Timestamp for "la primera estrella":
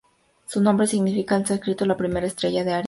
1.85-2.63